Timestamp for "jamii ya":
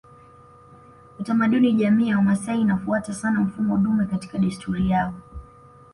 1.77-2.15